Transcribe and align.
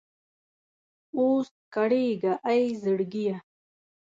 اوس 1.17 1.47
کړېږه 1.73 2.33
اې 2.49 2.61
زړګيه! 2.83 3.37